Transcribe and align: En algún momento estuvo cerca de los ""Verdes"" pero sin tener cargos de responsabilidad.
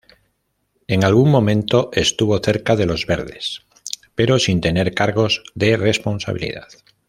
En 0.87 1.03
algún 1.03 1.29
momento 1.29 1.91
estuvo 1.93 2.39
cerca 2.39 2.75
de 2.75 2.87
los 2.87 3.05
""Verdes"" 3.05 3.61
pero 4.15 4.39
sin 4.39 4.59
tener 4.59 4.95
cargos 4.95 5.43
de 5.53 5.77
responsabilidad. 5.77 6.69